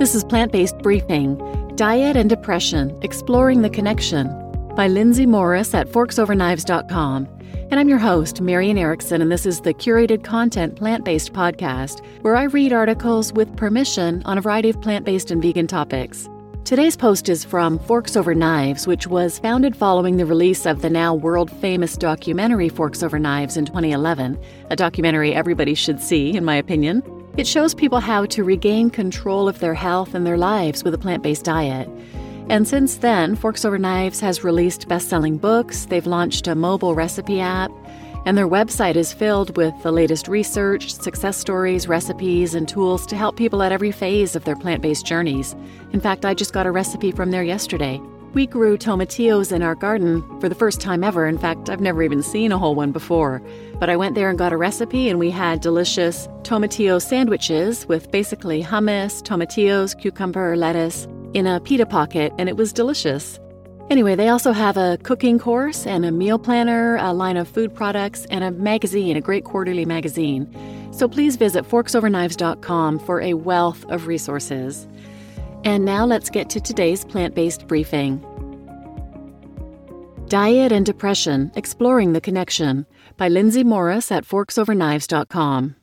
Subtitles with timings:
[0.00, 1.36] This is Plant Based Briefing
[1.76, 4.28] Diet and Depression Exploring the Connection
[4.74, 7.28] by Lindsay Morris at forksoverknives.com.
[7.70, 12.02] And I'm your host, Marian Erickson, and this is the curated content plant based podcast
[12.22, 16.30] where I read articles with permission on a variety of plant based and vegan topics.
[16.64, 20.88] Today's post is from Forks Over Knives, which was founded following the release of the
[20.88, 26.46] now world famous documentary Forks Over Knives in 2011, a documentary everybody should see, in
[26.46, 27.02] my opinion.
[27.36, 30.98] It shows people how to regain control of their health and their lives with a
[30.98, 31.88] plant based diet.
[32.48, 36.96] And since then, Forks Over Knives has released best selling books, they've launched a mobile
[36.96, 37.70] recipe app,
[38.26, 43.16] and their website is filled with the latest research, success stories, recipes, and tools to
[43.16, 45.54] help people at every phase of their plant based journeys.
[45.92, 48.00] In fact, I just got a recipe from there yesterday.
[48.32, 51.26] We grew tomatillos in our garden for the first time ever.
[51.26, 53.42] In fact, I've never even seen a whole one before.
[53.80, 58.12] But I went there and got a recipe, and we had delicious tomatillo sandwiches with
[58.12, 63.40] basically hummus, tomatillos, cucumber, lettuce in a pita pocket, and it was delicious.
[63.90, 67.74] Anyway, they also have a cooking course and a meal planner, a line of food
[67.74, 70.46] products, and a magazine, a great quarterly magazine.
[70.92, 74.86] So please visit forksoverknives.com for a wealth of resources.
[75.64, 78.24] And now let's get to today's plant based briefing.
[80.28, 82.86] Diet and Depression Exploring the Connection
[83.16, 85.74] by Lindsay Morris at forksoverknives.com.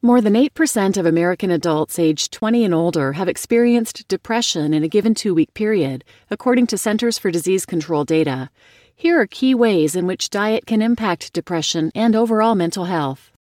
[0.00, 4.88] More than 8% of American adults aged 20 and older have experienced depression in a
[4.88, 8.50] given two week period, according to Centers for Disease Control data.
[8.94, 13.32] Here are key ways in which diet can impact depression and overall mental health.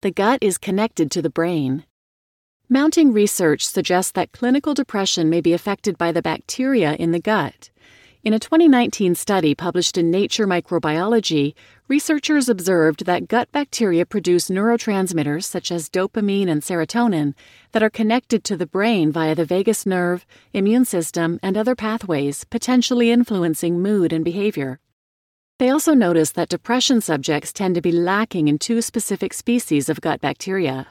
[0.00, 1.84] The gut is connected to the brain.
[2.72, 7.68] Mounting research suggests that clinical depression may be affected by the bacteria in the gut.
[8.24, 11.52] In a 2019 study published in Nature Microbiology,
[11.86, 17.34] researchers observed that gut bacteria produce neurotransmitters such as dopamine and serotonin
[17.72, 22.44] that are connected to the brain via the vagus nerve, immune system, and other pathways,
[22.44, 24.80] potentially influencing mood and behavior.
[25.58, 30.00] They also noticed that depression subjects tend to be lacking in two specific species of
[30.00, 30.86] gut bacteria.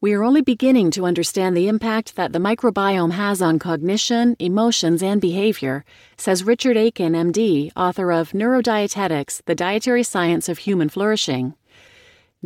[0.00, 5.02] We are only beginning to understand the impact that the microbiome has on cognition, emotions,
[5.02, 5.84] and behavior,
[6.16, 11.54] says Richard Aiken, MD, author of Neurodietetics The Dietary Science of Human Flourishing.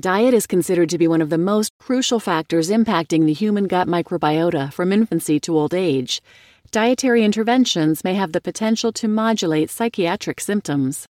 [0.01, 3.87] Diet is considered to be one of the most crucial factors impacting the human gut
[3.87, 6.23] microbiota from infancy to old age.
[6.71, 11.07] Dietary interventions may have the potential to modulate psychiatric symptoms.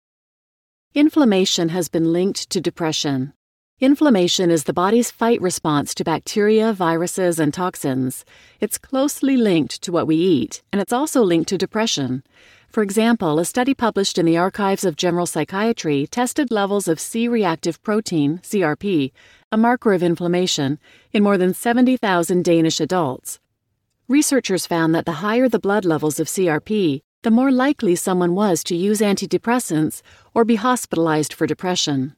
[0.92, 3.32] Inflammation has been linked to depression.
[3.78, 8.24] Inflammation is the body's fight response to bacteria, viruses, and toxins.
[8.58, 12.22] It's closely linked to what we eat, and it's also linked to depression.
[12.70, 17.28] For example, a study published in the Archives of General Psychiatry tested levels of C
[17.28, 19.12] reactive protein, CRP,
[19.52, 20.78] a marker of inflammation,
[21.12, 23.40] in more than 70,000 Danish adults.
[24.08, 28.64] Researchers found that the higher the blood levels of CRP, the more likely someone was
[28.64, 30.00] to use antidepressants
[30.32, 32.15] or be hospitalized for depression.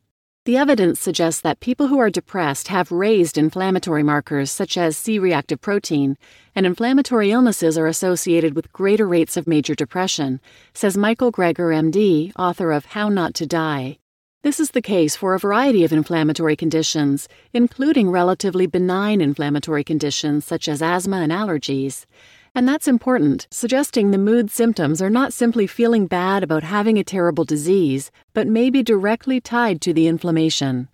[0.49, 5.19] The evidence suggests that people who are depressed have raised inflammatory markers such as C
[5.19, 6.17] reactive protein,
[6.55, 10.41] and inflammatory illnesses are associated with greater rates of major depression,
[10.73, 13.99] says Michael Greger, MD, author of How Not to Die.
[14.43, 20.47] This is the case for a variety of inflammatory conditions, including relatively benign inflammatory conditions
[20.47, 22.07] such as asthma and allergies.
[22.55, 27.05] And that's important, suggesting the mood symptoms are not simply feeling bad about having a
[27.05, 30.89] terrible disease, but may be directly tied to the inflammation.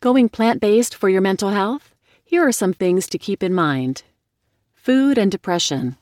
[0.00, 1.94] Going plant based for your mental health?
[2.24, 4.02] Here are some things to keep in mind
[4.74, 5.96] Food and depression.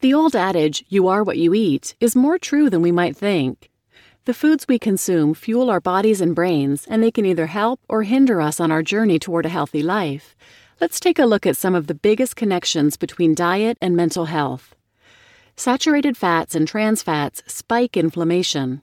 [0.00, 3.70] The old adage, you are what you eat, is more true than we might think.
[4.24, 8.02] The foods we consume fuel our bodies and brains, and they can either help or
[8.02, 10.34] hinder us on our journey toward a healthy life.
[10.80, 14.74] Let's take a look at some of the biggest connections between diet and mental health.
[15.56, 18.82] Saturated fats and trans fats spike inflammation.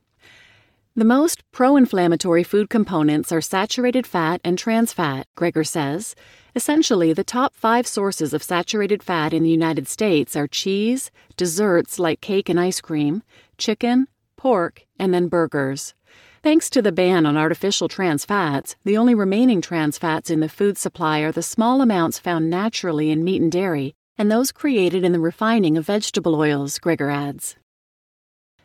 [0.96, 6.16] The most pro inflammatory food components are saturated fat and trans fat, Greger says.
[6.56, 12.00] Essentially, the top five sources of saturated fat in the United States are cheese, desserts
[12.00, 13.22] like cake and ice cream,
[13.58, 15.94] chicken, pork, and then burgers.
[16.44, 20.50] Thanks to the ban on artificial trans fats, the only remaining trans fats in the
[20.50, 25.04] food supply are the small amounts found naturally in meat and dairy, and those created
[25.04, 27.58] in the refining of vegetable oils, Greger adds.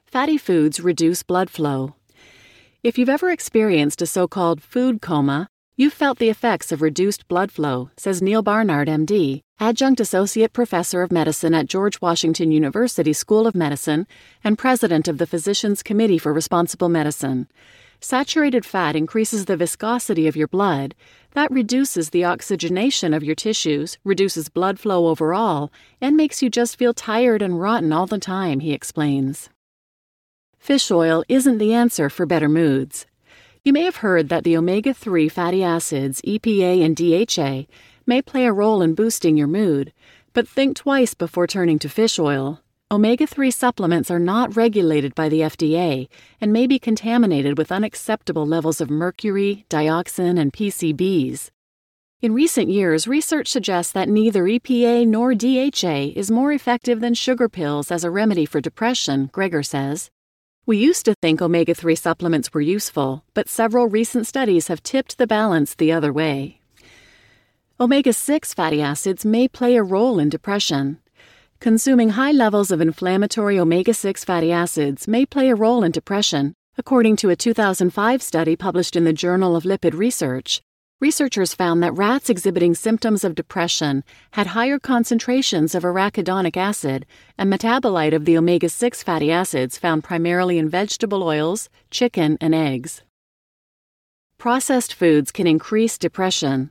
[0.07, 1.95] Fatty foods reduce blood flow.
[2.83, 7.29] If you've ever experienced a so called food coma, You've felt the effects of reduced
[7.29, 13.13] blood flow, says Neal Barnard, MD, adjunct associate professor of medicine at George Washington University
[13.13, 14.07] School of Medicine
[14.43, 17.47] and president of the Physicians Committee for Responsible Medicine.
[18.01, 20.95] Saturated fat increases the viscosity of your blood.
[21.33, 25.71] That reduces the oxygenation of your tissues, reduces blood flow overall,
[26.01, 29.51] and makes you just feel tired and rotten all the time, he explains.
[30.59, 33.05] Fish oil isn't the answer for better moods.
[33.67, 37.67] You may have heard that the omega 3 fatty acids, EPA and DHA,
[38.07, 39.93] may play a role in boosting your mood,
[40.33, 42.61] but think twice before turning to fish oil.
[42.93, 46.07] Omega 3 supplements are not regulated by the FDA
[46.41, 51.51] and may be contaminated with unacceptable levels of mercury, dioxin, and PCBs.
[52.23, 57.49] In recent years, research suggests that neither EPA nor DHA is more effective than sugar
[57.49, 60.09] pills as a remedy for depression, Greger says.
[60.69, 65.17] We used to think omega 3 supplements were useful, but several recent studies have tipped
[65.17, 66.61] the balance the other way.
[67.79, 70.99] Omega 6 fatty acids may play a role in depression.
[71.61, 76.53] Consuming high levels of inflammatory omega 6 fatty acids may play a role in depression,
[76.77, 80.63] according to a 2005 study published in the Journal of Lipid Research.
[80.99, 87.05] Researchers found that rats exhibiting symptoms of depression had higher concentrations of arachidonic acid,
[87.39, 92.55] a metabolite of the omega 6 fatty acids found primarily in vegetable oils, chicken, and
[92.55, 93.03] eggs.
[94.39, 96.71] Processed foods can increase depression.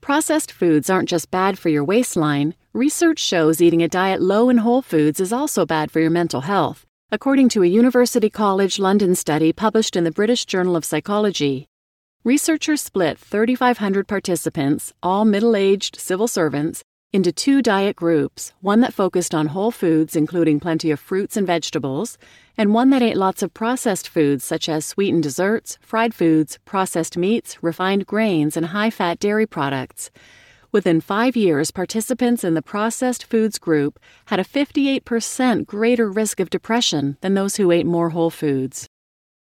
[0.00, 4.58] Processed foods aren't just bad for your waistline, research shows eating a diet low in
[4.58, 9.16] whole foods is also bad for your mental health, according to a University College London
[9.16, 11.66] study published in the British Journal of Psychology.
[12.26, 16.82] Researchers split 3,500 participants, all middle aged civil servants,
[17.12, 21.46] into two diet groups one that focused on whole foods, including plenty of fruits and
[21.46, 22.18] vegetables,
[22.58, 27.16] and one that ate lots of processed foods such as sweetened desserts, fried foods, processed
[27.16, 30.10] meats, refined grains, and high fat dairy products.
[30.72, 36.50] Within five years, participants in the processed foods group had a 58% greater risk of
[36.50, 38.88] depression than those who ate more whole foods.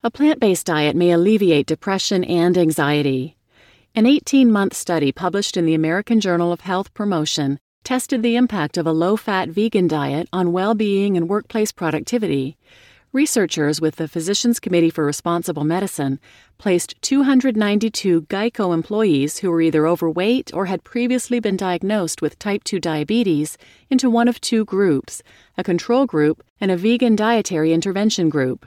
[0.02, 3.36] A plant based diet may alleviate depression and anxiety.
[3.94, 8.78] An 18 month study published in the American Journal of Health Promotion tested the impact
[8.78, 12.56] of a low fat vegan diet on well being and workplace productivity.
[13.12, 16.22] Researchers with the Physicians Committee for Responsible Medicine
[16.58, 22.64] placed 292 Geico employees who were either overweight or had previously been diagnosed with type
[22.64, 23.58] 2 diabetes
[23.90, 25.22] into one of two groups
[25.58, 28.66] a control group and a vegan dietary intervention group.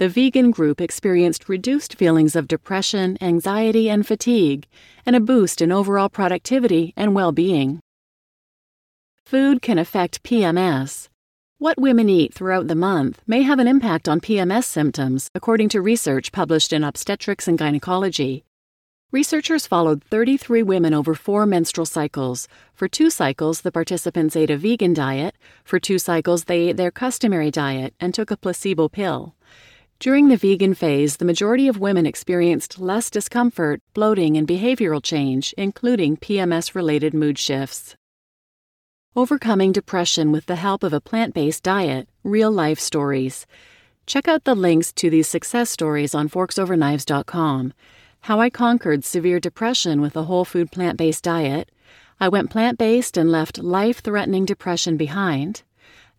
[0.00, 4.66] The vegan group experienced reduced feelings of depression, anxiety, and fatigue,
[5.04, 7.80] and a boost in overall productivity and well being.
[9.26, 11.10] Food can affect PMS.
[11.58, 15.82] What women eat throughout the month may have an impact on PMS symptoms, according to
[15.82, 18.42] research published in Obstetrics and Gynecology.
[19.12, 22.48] Researchers followed 33 women over four menstrual cycles.
[22.72, 25.34] For two cycles, the participants ate a vegan diet.
[25.62, 29.34] For two cycles, they ate their customary diet and took a placebo pill.
[30.00, 35.52] During the vegan phase, the majority of women experienced less discomfort, bloating, and behavioral change,
[35.58, 37.96] including PMS related mood shifts.
[39.14, 43.46] Overcoming depression with the help of a plant based diet, real life stories.
[44.06, 47.74] Check out the links to these success stories on forksoverknives.com.
[48.22, 51.70] How I conquered severe depression with a whole food plant based diet.
[52.18, 55.62] I went plant based and left life threatening depression behind.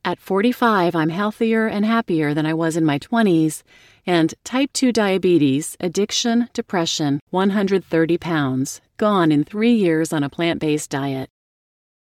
[0.03, 3.61] At 45, I'm healthier and happier than I was in my 20s.
[4.07, 10.59] And type 2 diabetes, addiction, depression, 130 pounds, gone in three years on a plant
[10.59, 11.29] based diet.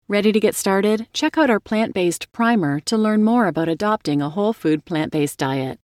[0.08, 1.08] Ready to get started?
[1.12, 5.12] Check out our plant based primer to learn more about adopting a whole food plant
[5.12, 5.80] based diet.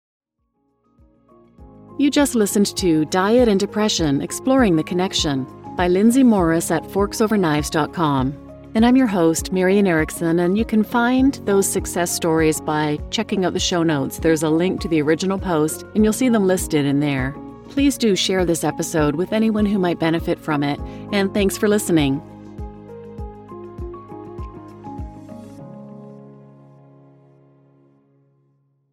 [1.97, 5.47] You just listened to Diet and Depression Exploring the Connection
[5.77, 8.44] by Lindsay Morris at forksoverknives.com.
[8.75, 13.45] And I'm your host, Marian Erickson, and you can find those success stories by checking
[13.45, 14.19] out the show notes.
[14.19, 17.33] There's a link to the original post, and you'll see them listed in there.
[17.69, 20.77] Please do share this episode with anyone who might benefit from it,
[21.13, 22.21] and thanks for listening.